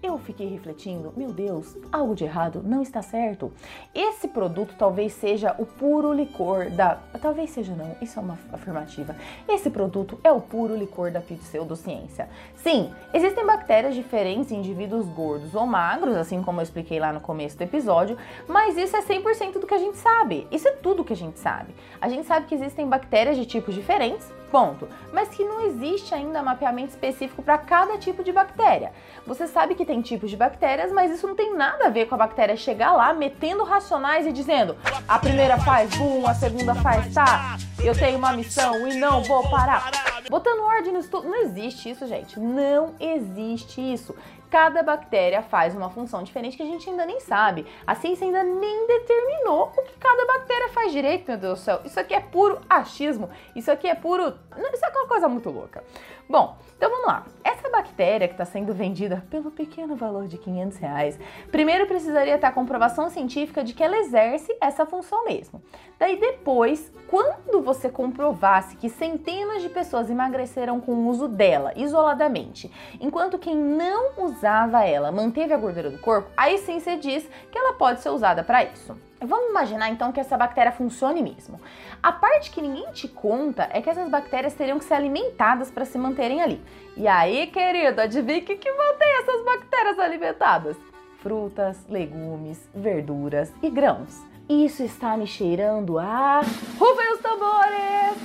eu 0.05 0.19
fiquei 0.19 0.49
refletindo, 0.49 1.13
meu 1.17 1.33
Deus, 1.33 1.77
algo 1.93 2.15
de 2.15 2.25
errado 2.25 2.63
não 2.65 2.83
está 2.83 3.01
certo. 3.01 3.53
Esse 3.95 4.29
produto 4.29 4.75
talvez 4.79 5.13
seja 5.13 5.55
o 5.59 5.65
puro 5.65 6.13
licor 6.13 6.71
da. 6.71 6.97
Talvez 7.21 7.51
seja 7.51 7.75
não, 7.75 7.97
isso 8.03 8.19
é 8.19 8.23
uma 8.23 8.39
afirmativa. 8.53 9.17
Esse 9.49 9.71
produto 9.71 10.19
é 10.25 10.33
o 10.33 10.41
puro 10.41 10.77
licor 10.77 11.11
da 11.11 11.21
pseudociência. 11.21 12.29
Sim, 12.57 12.93
existem 13.13 13.47
bactérias 13.47 13.95
diferentes 13.95 14.51
em 14.51 14.65
indivíduos 14.65 15.07
gordos 15.07 15.55
ou 15.55 15.67
magros, 15.67 16.17
assim 16.17 16.43
como 16.43 16.61
eu 16.61 16.63
expliquei 16.63 16.99
lá 16.99 17.13
no 17.13 17.21
começo 17.21 17.57
do 17.57 17.63
episódio, 17.63 18.17
mas 18.49 18.77
isso 18.77 18.97
é 18.97 19.03
100% 19.03 19.59
do 19.59 19.67
que 19.67 19.75
a 19.75 19.79
gente 19.79 19.99
sabe. 19.99 20.47
Isso 20.51 20.67
é 20.67 20.73
tudo 20.73 21.05
que 21.05 21.13
a 21.13 21.17
gente 21.17 21.39
sabe. 21.39 21.75
A 22.01 22.09
gente 22.09 22.27
sabe 22.27 22.47
que 22.47 22.55
existem 22.55 22.89
bactérias 22.89 23.37
de 23.37 23.45
tipos 23.45 23.75
diferentes, 23.75 24.31
ponto. 24.55 24.89
Mas 25.13 25.31
que 25.31 25.43
não 25.43 25.63
existe 25.63 26.15
ainda 26.15 26.41
mapeamento 26.41 26.91
específico 26.91 27.43
para 27.43 27.59
cada 27.59 27.99
tipo 27.99 28.23
de 28.23 28.31
bactéria. 28.31 28.93
Você 29.27 29.49
sabe 29.49 29.75
que 29.75 29.85
tem 29.85 30.01
tipos 30.01 30.31
de 30.31 30.37
bactérias, 30.37 30.93
mas 30.93 31.11
isso 31.11 31.27
não 31.27 31.35
tem 31.35 31.57
nada 31.57 31.87
a 31.87 31.91
ver 31.91 32.07
com 32.07 32.15
a 32.15 32.19
bactéria 32.19 32.57
chegar 32.57 32.93
lá 32.93 33.13
metendo 33.13 33.65
racionais 33.65 34.29
e 34.29 34.33
dizendo: 34.33 34.77
a 35.09 35.19
primeira 35.19 35.59
faz 35.59 35.93
boom, 35.97 36.25
a 36.25 36.35
segunda 36.35 36.73
faz 36.77 37.13
tá, 37.13 37.57
eu 37.83 37.99
tenho 37.99 38.17
uma 38.17 38.33
missão 38.33 38.87
e 38.87 38.95
não 38.95 39.25
vou 39.25 39.43
parar. 39.51 39.91
Botando 40.31 40.63
ordem 40.63 40.93
no 40.93 41.01
estudo. 41.01 41.29
Não 41.29 41.43
existe 41.43 41.91
isso, 41.91 42.07
gente. 42.07 42.39
Não 42.39 42.95
existe 43.01 43.81
isso 43.81 44.15
cada 44.55 44.85
bactéria 44.85 45.43
faz 45.43 45.75
uma 45.75 45.91
função 45.91 46.23
diferente 46.23 46.57
que 46.57 46.63
a 46.63 46.67
gente 46.67 46.89
ainda 46.89 47.05
nem 47.05 47.19
sabe. 47.19 47.67
A 47.85 47.97
ciência 47.97 48.25
ainda 48.25 48.45
nem 48.45 48.87
determinou 48.87 49.73
o 49.77 49.83
que 49.83 49.99
cada 49.99 50.25
bactéria 50.27 50.69
faz 50.69 50.93
direito, 50.93 51.27
meu 51.27 51.37
Deus 51.37 51.59
do 51.59 51.65
céu. 51.65 51.81
Isso 51.85 51.99
aqui 51.99 52.15
é 52.15 52.21
puro 52.21 52.61
achismo. 52.71 53.29
Isso 53.57 53.69
aqui 53.69 53.89
é 53.89 53.97
puro. 53.97 54.33
Isso 54.73 54.85
é 54.85 54.89
uma 54.91 55.09
coisa 55.09 55.29
muito 55.29 55.51
louca. 55.51 55.83
Bom, 56.29 56.57
então 56.77 56.89
vamos 56.89 57.07
lá. 57.07 57.27
Essa 57.43 57.69
bactéria 57.69 58.29
que 58.29 58.35
está 58.35 58.45
sendo 58.45 58.73
vendida 58.73 59.25
pelo 59.29 59.51
pequeno 59.51 59.97
valor 59.97 60.29
de 60.29 60.39
500 60.39 60.79
reais, 60.79 61.19
primeiro 61.51 61.87
precisaria 61.87 62.39
ter 62.39 62.47
a 62.47 62.53
comprovação 62.53 63.11
científica 63.11 63.65
de 63.65 63.75
que 63.75 63.83
ela 63.83 63.97
exerce 63.99 64.57
essa 64.61 64.87
função 64.87 65.25
mesmo. 65.25 65.61
Daí 65.99 66.19
depois, 66.19 66.93
quando 67.09 67.61
você 67.63 67.89
comprovasse 67.89 68.77
que 68.77 68.89
centenas 68.89 69.63
de 69.63 69.69
pessoas 69.69 70.09
emagreceram 70.09 70.81
com 70.81 70.93
o 70.93 71.09
uso 71.09 71.29
dela 71.29 71.73
isoladamente, 71.77 72.71
enquanto 73.01 73.39
quem 73.39 73.57
não 73.57 74.13
usava 74.19 74.44
ela 74.47 75.13
manteve 75.13 75.53
a 75.53 75.57
gordura 75.57 75.91
do 75.91 75.99
corpo, 75.99 76.31
aí 76.37 76.59
sim 76.59 76.79
diz 76.99 77.29
que 77.51 77.59
ela 77.59 77.75
pode 77.75 78.01
ser 78.01 78.11
usada 78.11 78.43
para 78.43 78.65
isso. 78.65 78.97
Vamos 79.21 79.51
imaginar 79.51 79.91
então 79.91 80.13
que 80.13 80.21
essa 80.21 80.37
bactéria 80.37 80.73
funcione 80.73 81.23
mesmo. 81.23 81.61
A 82.03 82.13
parte 82.13 82.51
que 82.51 82.61
ninguém 82.61 82.91
te 82.93 83.09
conta 83.09 83.69
é 83.73 83.81
que 83.81 83.89
essas 83.89 84.09
bactérias 84.11 84.55
teriam 84.55 84.79
que 84.79 84.85
ser 84.85 84.95
alimentadas 84.95 85.71
para 85.71 85.85
se 85.85 85.97
manterem 85.97 86.43
ali. 86.43 86.61
E 86.97 87.09
aí, 87.09 87.47
querido, 87.47 88.01
adivinha 88.01 88.39
o 88.39 88.43
que, 88.43 88.57
que 88.57 88.71
mantém 88.71 89.09
essas 89.21 89.45
bactérias 89.45 89.99
alimentadas? 89.99 90.77
Frutas, 91.23 91.79
legumes, 91.89 92.69
verduras 92.75 93.53
e 93.63 93.71
grãos. 93.71 94.23
Isso 94.49 94.83
está 94.83 95.17
me 95.17 95.27
cheirando 95.27 95.99
a. 95.99 96.43
Rufem 96.79 97.13
os 97.15 97.21
tambores! 97.21 98.19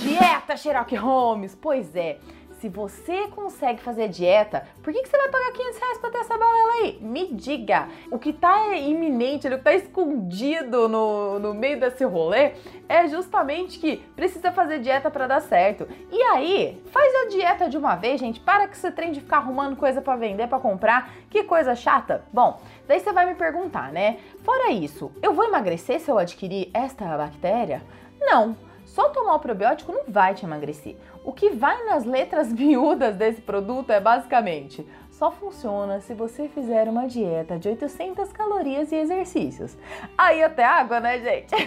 Dieta 0.00 0.56
Sherlock 0.56 0.96
Holmes! 0.96 1.54
Pois 1.54 1.94
é, 1.94 2.18
se 2.66 2.68
você 2.68 3.28
consegue 3.28 3.80
fazer 3.80 4.08
dieta, 4.08 4.66
por 4.82 4.92
que, 4.92 5.00
que 5.02 5.08
você 5.08 5.16
vai 5.16 5.28
pagar 5.28 5.52
500 5.52 5.78
reais 5.78 5.98
pra 5.98 6.10
ter 6.10 6.18
essa 6.18 6.36
balela 6.36 6.72
aí? 6.72 6.98
Me 7.00 7.32
diga! 7.32 7.88
O 8.10 8.18
que 8.18 8.32
tá 8.32 8.74
iminente, 8.74 9.46
o 9.46 9.50
que 9.50 9.58
tá 9.58 9.72
escondido 9.72 10.88
no, 10.88 11.38
no 11.38 11.54
meio 11.54 11.78
desse 11.78 12.04
rolê 12.04 12.54
é 12.88 13.06
justamente 13.06 13.78
que 13.78 13.98
precisa 14.16 14.50
fazer 14.50 14.80
dieta 14.80 15.10
para 15.10 15.28
dar 15.28 15.40
certo. 15.40 15.86
E 16.10 16.20
aí, 16.22 16.82
faz 16.90 17.14
a 17.14 17.28
dieta 17.28 17.68
de 17.68 17.78
uma 17.78 17.94
vez, 17.94 18.18
gente. 18.18 18.40
Para 18.40 18.66
que 18.66 18.76
você 18.76 18.90
trem 18.90 19.12
de 19.12 19.20
ficar 19.20 19.38
arrumando 19.38 19.76
coisa 19.76 20.02
para 20.02 20.16
vender, 20.16 20.48
para 20.48 20.58
comprar. 20.58 21.12
Que 21.30 21.44
coisa 21.44 21.76
chata. 21.76 22.24
Bom, 22.32 22.60
daí 22.88 22.98
você 22.98 23.12
vai 23.12 23.26
me 23.26 23.36
perguntar, 23.36 23.92
né? 23.92 24.18
Fora 24.42 24.72
isso, 24.72 25.12
eu 25.22 25.32
vou 25.32 25.44
emagrecer 25.44 26.00
se 26.00 26.10
eu 26.10 26.18
adquirir 26.18 26.68
esta 26.74 27.16
bactéria? 27.16 27.80
Não. 28.20 28.65
Só 28.96 29.10
tomar 29.10 29.34
o 29.34 29.38
probiótico 29.38 29.92
não 29.92 30.04
vai 30.08 30.32
te 30.32 30.46
emagrecer. 30.46 30.96
O 31.22 31.30
que 31.30 31.50
vai 31.50 31.84
nas 31.84 32.06
letras 32.06 32.50
miúdas 32.54 33.14
desse 33.14 33.42
produto 33.42 33.90
é 33.90 34.00
basicamente 34.00 34.88
só 35.10 35.30
funciona 35.30 36.00
se 36.00 36.14
você 36.14 36.48
fizer 36.48 36.88
uma 36.88 37.06
dieta 37.06 37.58
de 37.58 37.68
800 37.68 38.32
calorias 38.32 38.90
e 38.92 38.96
exercícios. 38.96 39.76
Aí 40.16 40.42
até 40.42 40.64
água, 40.64 40.98
né, 40.98 41.18
gente? 41.18 41.54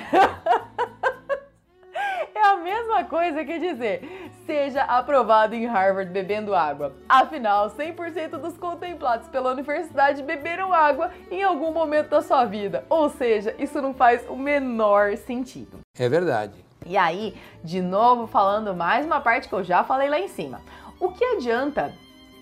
é 2.33 2.47
a 2.47 2.57
mesma 2.57 3.03
coisa 3.03 3.45
que 3.45 3.59
dizer 3.59 4.31
seja 4.47 4.81
aprovado 4.81 5.53
em 5.53 5.67
Harvard 5.67 6.11
bebendo 6.11 6.55
água. 6.55 6.95
Afinal, 7.07 7.69
100% 7.69 8.39
dos 8.39 8.57
contemplados 8.57 9.27
pela 9.27 9.51
universidade 9.51 10.23
beberam 10.23 10.73
água 10.73 11.11
em 11.29 11.43
algum 11.43 11.71
momento 11.71 12.09
da 12.09 12.23
sua 12.23 12.45
vida. 12.45 12.85
Ou 12.89 13.07
seja, 13.07 13.53
isso 13.59 13.79
não 13.79 13.93
faz 13.93 14.27
o 14.27 14.35
menor 14.35 15.15
sentido. 15.15 15.77
É 15.95 16.09
verdade. 16.09 16.68
E 16.89 16.97
aí, 16.97 17.35
de 17.63 17.83
novo 17.83 18.25
falando 18.25 18.73
mais 18.73 19.05
uma 19.05 19.21
parte 19.21 19.47
que 19.47 19.53
eu 19.53 19.63
já 19.63 19.83
falei 19.83 20.09
lá 20.09 20.19
em 20.19 20.27
cima. 20.27 20.59
O 20.99 21.09
que 21.09 21.23
adianta 21.23 21.93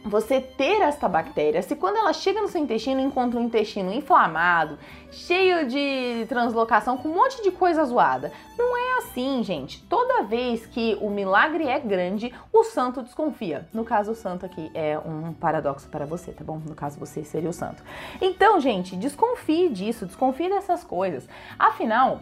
você 0.05 0.39
ter 0.39 0.81
esta 0.81 1.09
bactéria, 1.09 1.61
se 1.61 1.75
quando 1.75 1.97
ela 1.97 2.13
chega 2.13 2.41
no 2.41 2.47
seu 2.47 2.61
intestino 2.61 3.01
encontra 3.01 3.37
um 3.37 3.43
intestino 3.43 3.91
inflamado, 3.91 4.79
cheio 5.11 5.67
de 5.67 6.25
translocação, 6.29 6.97
com 6.97 7.09
um 7.09 7.15
monte 7.15 7.43
de 7.43 7.51
coisa 7.51 7.83
zoada. 7.83 8.31
Não 8.57 8.77
é 8.77 8.99
assim, 8.99 9.43
gente. 9.43 9.83
Toda 9.83 10.23
vez 10.23 10.65
que 10.65 10.97
o 11.01 11.09
milagre 11.09 11.67
é 11.67 11.77
grande, 11.77 12.33
o 12.53 12.63
santo 12.63 13.01
desconfia. 13.01 13.67
No 13.73 13.83
caso, 13.83 14.13
o 14.13 14.15
santo 14.15 14.45
aqui 14.45 14.71
é 14.73 14.97
um 14.97 15.33
paradoxo 15.33 15.89
para 15.89 16.05
você, 16.05 16.31
tá 16.31 16.45
bom? 16.45 16.61
No 16.65 16.73
caso, 16.73 16.97
você 16.97 17.21
seria 17.21 17.49
o 17.49 17.53
santo. 17.53 17.83
Então, 18.21 18.61
gente, 18.61 18.95
desconfie 18.95 19.67
disso, 19.67 20.05
desconfie 20.05 20.47
dessas 20.47 20.85
coisas. 20.85 21.27
Afinal, 21.59 22.21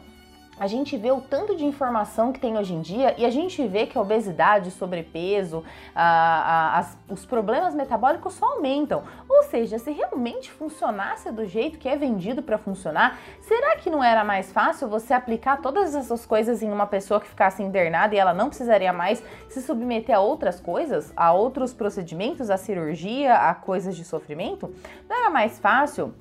a 0.60 0.68
gente 0.68 0.96
vê 0.98 1.12
o 1.12 1.22
tanto 1.22 1.56
de 1.56 1.66
informação 1.66 2.32
que 2.32 2.40
tem 2.40 2.58
hoje 2.58 2.74
em 2.74 2.82
dia 2.82 3.14
e 3.18 3.26
a 3.26 3.30
gente 3.30 3.66
vê 3.68 3.86
que 3.86 3.98
a 3.98 4.02
obesidade, 4.02 4.72
sobrepeso, 4.72 5.64
a, 5.94 6.04
a, 6.04 6.80
as, 6.80 6.98
os 7.10 7.26
problemas 7.26 7.76
metabólicos 7.76 8.34
só 8.34 8.54
aumentam. 8.54 9.04
Ou 9.28 9.44
seja, 9.44 9.78
se 9.78 9.92
realmente 9.92 10.52
funcionasse 10.52 11.32
do 11.32 11.46
jeito 11.46 11.78
que 11.78 11.90
é 11.90 11.98
vendido 11.98 12.42
para 12.42 12.58
funcionar, 12.58 13.20
será 13.42 13.76
que 13.76 13.90
não 13.90 14.04
era 14.04 14.24
mais 14.24 14.52
fácil 14.52 14.88
você 14.88 15.14
aplicar 15.14 15.62
todas 15.62 15.94
essas 15.94 16.26
coisas 16.26 16.64
em 16.64 16.72
uma 16.72 16.88
pessoa 16.88 17.20
que 17.20 17.28
ficasse 17.28 17.62
internada 17.62 18.16
e 18.16 18.18
ela 18.18 18.34
não 18.34 18.48
precisaria 18.48 18.94
mais 18.94 19.22
se 19.50 19.62
submeter 19.62 20.16
a 20.16 20.20
outras 20.20 20.60
coisas, 20.60 21.12
a 21.16 21.34
outros 21.34 21.74
procedimentos, 21.74 22.50
a 22.50 22.58
cirurgia, 22.58 23.36
a 23.36 23.54
coisas 23.54 23.96
de 23.96 24.06
sofrimento? 24.06 24.74
Não 25.10 25.18
era 25.18 25.30
mais 25.30 25.60
fácil 25.60 26.14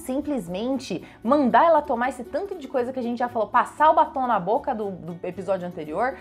simplesmente 0.00 1.06
mandar 1.22 1.66
ela 1.66 1.82
tomar 1.82 2.08
esse 2.08 2.24
tanto 2.24 2.54
de 2.56 2.68
coisa 2.68 2.92
que 2.92 2.98
a 2.98 3.02
gente 3.02 3.18
já 3.18 3.28
falou, 3.28 3.48
passar 3.48 3.90
o 3.90 3.94
batom 3.94 4.26
na 4.26 4.40
boca 4.40 4.74
do, 4.74 4.90
do 4.90 5.26
episódio 5.26 5.66
anterior, 5.66 6.16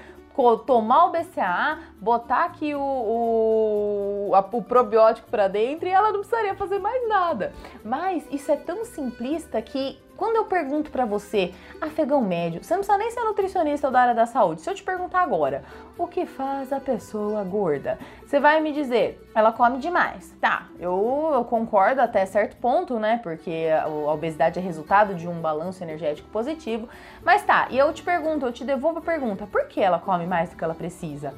tomar 0.65 1.05
o 1.05 1.11
BCAA, 1.11 1.79
botar 1.99 2.45
aqui 2.45 2.73
o, 2.73 2.79
o, 2.79 4.31
a, 4.33 4.39
o 4.39 4.63
probiótico 4.63 5.29
para 5.29 5.47
dentro 5.47 5.87
e 5.87 5.91
ela 5.91 6.11
não 6.11 6.19
precisaria 6.19 6.55
fazer 6.55 6.79
mais 6.79 7.07
nada. 7.09 7.53
Mas 7.83 8.25
isso 8.31 8.51
é 8.51 8.55
tão 8.55 8.85
simplista 8.85 9.61
que 9.61 9.99
quando 10.19 10.35
eu 10.35 10.43
pergunto 10.43 10.91
para 10.91 11.05
você, 11.05 11.53
afegão 11.79 12.21
médio, 12.21 12.61
você 12.61 12.73
não 12.73 12.81
precisa 12.81 12.97
nem 12.97 13.09
ser 13.09 13.21
nutricionista 13.21 13.87
ou 13.87 13.93
da 13.93 14.01
área 14.01 14.13
da 14.13 14.25
saúde. 14.25 14.59
Se 14.59 14.69
eu 14.69 14.75
te 14.75 14.83
perguntar 14.83 15.21
agora, 15.21 15.63
o 15.97 16.05
que 16.07 16.25
faz 16.25 16.73
a 16.73 16.79
pessoa 16.81 17.41
gorda? 17.45 17.97
Você 18.25 18.37
vai 18.37 18.59
me 18.59 18.73
dizer, 18.73 19.25
ela 19.33 19.53
come 19.53 19.77
demais. 19.77 20.35
Tá, 20.41 20.67
eu, 20.77 21.31
eu 21.33 21.45
concordo 21.45 22.01
até 22.01 22.25
certo 22.25 22.57
ponto, 22.57 22.99
né? 22.99 23.21
Porque 23.23 23.69
a, 23.73 23.83
a 23.85 24.13
obesidade 24.13 24.59
é 24.59 24.61
resultado 24.61 25.15
de 25.15 25.25
um 25.25 25.39
balanço 25.39 25.81
energético 25.81 26.27
positivo. 26.27 26.89
Mas 27.23 27.41
tá, 27.43 27.67
e 27.69 27.77
eu 27.77 27.93
te 27.93 28.03
pergunto, 28.03 28.45
eu 28.45 28.51
te 28.51 28.65
devolvo 28.65 28.99
a 28.99 29.01
pergunta, 29.01 29.47
por 29.47 29.67
que 29.67 29.79
ela 29.79 29.99
come 29.99 30.27
mais 30.27 30.49
do 30.49 30.57
que 30.57 30.63
ela 30.65 30.75
precisa? 30.75 31.33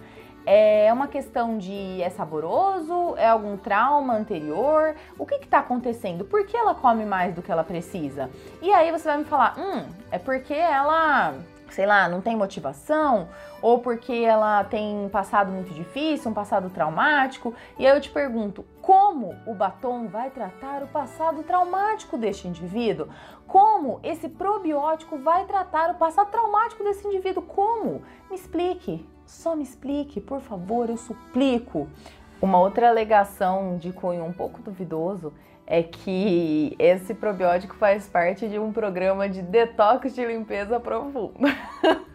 É 0.45 0.91
uma 0.91 1.07
questão 1.07 1.57
de 1.57 2.01
é 2.01 2.09
saboroso? 2.09 3.15
É 3.17 3.27
algum 3.27 3.57
trauma 3.57 4.15
anterior? 4.15 4.95
O 5.17 5.25
que 5.25 5.35
está 5.35 5.59
acontecendo? 5.59 6.25
Por 6.25 6.45
que 6.45 6.57
ela 6.57 6.73
come 6.73 7.05
mais 7.05 7.33
do 7.33 7.41
que 7.41 7.51
ela 7.51 7.63
precisa? 7.63 8.29
E 8.61 8.71
aí 8.71 8.91
você 8.91 9.07
vai 9.07 9.17
me 9.17 9.25
falar, 9.25 9.55
hum, 9.57 9.85
é 10.09 10.17
porque 10.17 10.53
ela, 10.53 11.35
sei 11.69 11.85
lá, 11.85 12.09
não 12.09 12.21
tem 12.21 12.35
motivação? 12.35 13.29
Ou 13.61 13.79
porque 13.79 14.13
ela 14.13 14.63
tem 14.63 15.05
um 15.05 15.09
passado 15.09 15.51
muito 15.51 15.71
difícil, 15.75 16.31
um 16.31 16.33
passado 16.33 16.71
traumático? 16.71 17.53
E 17.77 17.85
aí 17.85 17.95
eu 17.95 18.01
te 18.01 18.09
pergunto, 18.09 18.65
como 18.81 19.35
o 19.45 19.53
batom 19.53 20.07
vai 20.07 20.31
tratar 20.31 20.81
o 20.81 20.87
passado 20.87 21.43
traumático 21.43 22.17
deste 22.17 22.47
indivíduo? 22.47 23.07
Como 23.45 23.99
esse 24.01 24.27
probiótico 24.27 25.19
vai 25.19 25.45
tratar 25.45 25.91
o 25.91 25.95
passado 25.95 26.31
traumático 26.31 26.83
desse 26.83 27.07
indivíduo? 27.07 27.43
Como? 27.43 28.01
Me 28.27 28.35
explique. 28.35 29.07
Só 29.31 29.55
me 29.55 29.63
explique, 29.63 30.19
por 30.19 30.41
favor, 30.41 30.89
eu 30.89 30.97
suplico. 30.97 31.87
Uma 32.41 32.59
outra 32.59 32.89
alegação 32.89 33.77
de 33.77 33.91
cunho 33.93 34.25
um 34.25 34.33
pouco 34.33 34.61
duvidoso 34.61 35.33
é 35.65 35.81
que 35.81 36.75
esse 36.77 37.13
probiótico 37.13 37.75
faz 37.75 38.07
parte 38.07 38.47
de 38.49 38.59
um 38.59 38.73
programa 38.73 39.29
de 39.29 39.41
detox 39.41 40.13
de 40.13 40.25
limpeza 40.25 40.79
profunda. 40.81 41.49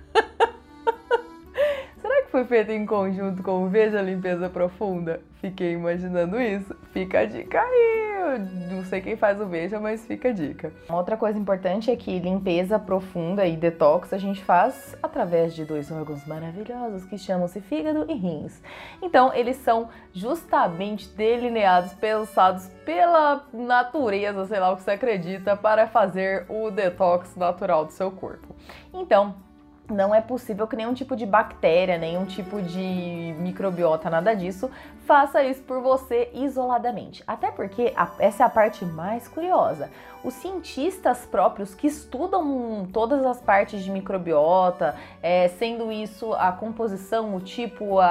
foi 2.37 2.45
feito 2.45 2.71
em 2.71 2.85
conjunto 2.85 3.43
com 3.43 3.67
Veja 3.71 4.03
Limpeza 4.03 4.51
Profunda? 4.51 5.23
Fiquei 5.41 5.73
imaginando 5.73 6.39
isso. 6.39 6.77
Fica 6.93 7.21
a 7.21 7.25
dica 7.25 7.59
aí. 7.59 7.97
Eu 8.19 8.77
não 8.77 8.85
sei 8.85 9.01
quem 9.01 9.17
faz 9.17 9.41
o 9.41 9.47
Veja, 9.47 9.81
mas 9.81 10.05
fica 10.05 10.29
a 10.29 10.33
dica. 10.33 10.71
Uma 10.87 10.99
outra 10.99 11.17
coisa 11.17 11.39
importante 11.39 11.91
é 11.91 11.97
que 11.97 12.19
limpeza 12.19 12.79
profunda 12.79 13.47
e 13.47 13.57
detox 13.57 14.13
a 14.13 14.19
gente 14.19 14.45
faz 14.45 14.95
através 15.03 15.55
de 15.55 15.65
dois 15.65 15.91
órgãos 15.91 16.27
maravilhosos 16.27 17.07
que 17.07 17.17
chamam-se 17.17 17.59
fígado 17.63 18.05
e 18.07 18.13
rins. 18.13 18.61
Então, 19.01 19.33
eles 19.33 19.57
são 19.57 19.89
justamente 20.13 21.09
delineados, 21.09 21.95
pensados 21.95 22.69
pela 22.85 23.47
natureza, 23.51 24.45
sei 24.45 24.61
lá 24.61 24.73
o 24.73 24.77
que 24.77 24.83
você 24.83 24.91
acredita, 24.91 25.57
para 25.57 25.87
fazer 25.87 26.45
o 26.51 26.71
detox 26.71 27.35
natural 27.35 27.87
do 27.87 27.93
seu 27.93 28.11
corpo. 28.11 28.55
Então, 28.93 29.46
não 29.91 30.15
é 30.15 30.21
possível 30.21 30.67
que 30.67 30.77
nenhum 30.77 30.95
tipo 30.95 31.15
de 31.17 31.25
bactéria, 31.25 31.99
nenhum 31.99 32.25
tipo 32.25 32.61
de 32.61 33.35
microbiota, 33.39 34.11
nada 34.11 34.35
disso, 34.35 34.71
faça 35.07 35.43
isso 35.45 35.63
por 35.63 35.81
você 35.81 36.31
isoladamente. 36.35 37.23
Até 37.27 37.51
porque 37.51 37.93
a, 37.97 38.11
essa 38.19 38.43
é 38.43 38.47
a 38.47 38.49
parte 38.49 38.85
mais 38.85 39.29
curiosa. 39.29 39.91
Os 40.25 40.35
cientistas 40.35 41.25
próprios 41.25 41.75
que 41.75 41.87
estudam 41.87 42.89
todas 42.93 43.25
as 43.25 43.41
partes 43.41 43.85
de 43.85 43.91
microbiota, 43.91 44.97
é, 45.23 45.49
sendo 45.49 45.93
isso 45.93 46.33
a 46.35 46.51
composição, 46.51 47.37
o 47.37 47.41
tipo, 47.41 48.01
a, 48.01 48.07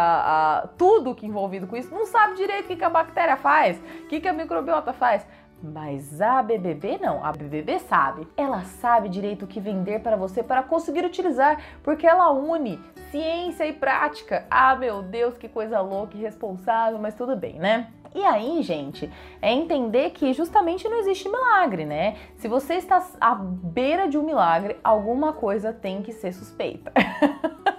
a, 0.63 0.67
tudo 0.77 1.13
que 1.13 1.25
envolvido 1.25 1.67
com 1.67 1.75
isso, 1.75 1.93
não 1.93 2.05
sabe 2.05 2.35
direito 2.35 2.65
o 2.65 2.67
que, 2.69 2.77
que 2.77 2.83
a 2.85 2.89
bactéria 2.89 3.35
faz, 3.35 3.77
o 3.77 4.07
que, 4.07 4.21
que 4.21 4.27
a 4.27 4.33
microbiota 4.33 4.93
faz. 4.93 5.25
Mas 5.65 6.21
a 6.21 6.43
BBB 6.43 6.99
não, 7.01 7.25
a 7.25 7.31
BBB 7.31 7.79
sabe. 7.79 8.27
Ela 8.37 8.61
sabe 8.61 9.09
direito 9.09 9.45
o 9.45 9.47
que 9.47 9.59
vender 9.59 9.99
para 9.99 10.15
você 10.15 10.43
para 10.43 10.61
conseguir 10.61 11.03
utilizar, 11.03 11.59
porque 11.81 12.05
ela 12.05 12.31
une 12.31 12.79
ciência 13.09 13.65
e 13.65 13.73
prática. 13.73 14.45
Ah, 14.49 14.75
meu 14.75 15.01
Deus, 15.01 15.37
que 15.37 15.49
coisa 15.49 15.81
louca 15.81 16.15
e 16.15 16.19
irresponsável, 16.19 16.99
mas 16.99 17.15
tudo 17.15 17.35
bem, 17.35 17.55
né? 17.55 17.87
E 18.13 18.23
aí, 18.23 18.61
gente, 18.63 19.11
é 19.41 19.51
entender 19.51 20.11
que 20.11 20.31
justamente 20.31 20.87
não 20.87 20.97
existe 20.99 21.27
milagre, 21.27 21.83
né? 21.83 22.15
Se 22.37 22.47
você 22.47 22.75
está 22.75 23.05
à 23.19 23.35
beira 23.35 24.07
de 24.07 24.17
um 24.17 24.23
milagre, 24.23 24.77
alguma 24.81 25.33
coisa 25.33 25.73
tem 25.73 26.01
que 26.01 26.13
ser 26.13 26.31
suspeita. 26.31 26.93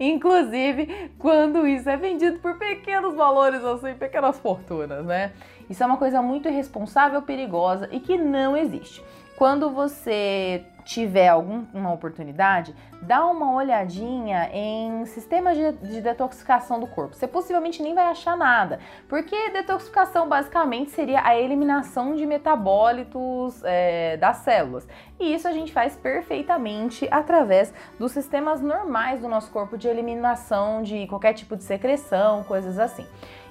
Inclusive, 0.00 1.12
quando 1.18 1.66
isso 1.66 1.90
é 1.90 1.96
vendido 1.96 2.38
por 2.38 2.56
pequenos 2.58 3.14
valores, 3.14 3.62
assim, 3.62 3.92
pequenas 3.94 4.38
fortunas, 4.38 5.04
né? 5.04 5.32
Isso 5.68 5.82
é 5.82 5.86
uma 5.86 5.98
coisa 5.98 6.22
muito 6.22 6.48
irresponsável, 6.48 7.20
perigosa 7.20 7.86
e 7.92 8.00
que 8.00 8.16
não 8.16 8.56
existe. 8.56 9.04
Quando 9.36 9.70
você 9.70 10.64
tiver 10.84 11.28
alguma 11.28 11.92
oportunidade, 11.92 12.74
dá 13.02 13.26
uma 13.26 13.54
olhadinha 13.54 14.50
em 14.52 15.04
sistemas 15.06 15.56
de, 15.56 15.72
de, 15.72 16.00
detoxificação 16.00 16.78
do 16.78 16.86
corpo. 16.86 17.14
Você 17.14 17.26
possivelmente 17.26 17.82
nem 17.82 17.94
vai 17.94 18.06
achar 18.06 18.36
nada, 18.36 18.78
porque 19.08 19.50
detoxificação 19.50 20.28
basicamente 20.28 20.90
seria 20.90 21.22
a 21.24 21.36
eliminação 21.36 22.14
de 22.14 22.26
metabólitos 22.26 23.62
é, 23.64 24.16
das 24.16 24.38
células. 24.38 24.86
E 25.18 25.34
isso 25.34 25.48
a 25.48 25.52
gente 25.52 25.72
faz 25.72 25.96
perfeitamente 25.96 27.06
através 27.10 27.72
dos 27.98 28.12
sistemas 28.12 28.60
normais 28.60 29.20
do 29.20 29.28
nosso 29.28 29.50
corpo 29.50 29.76
de 29.76 29.88
eliminação 29.88 30.82
de 30.82 31.06
qualquer 31.06 31.34
tipo 31.34 31.56
de 31.56 31.64
secreção, 31.64 32.42
coisas 32.44 32.78
assim. 32.78 33.06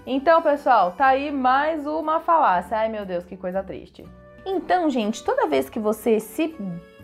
Então, 0.05 0.41
pessoal, 0.41 0.91
tá 0.93 1.07
aí 1.07 1.31
mais 1.31 1.85
uma 1.85 2.19
falácia. 2.19 2.77
Ai, 2.77 2.89
meu 2.89 3.05
Deus, 3.05 3.25
que 3.25 3.37
coisa 3.37 3.61
triste. 3.61 4.03
Então, 4.45 4.89
gente, 4.89 5.23
toda 5.23 5.47
vez 5.47 5.69
que 5.69 5.79
você 5.79 6.19
se 6.19 6.55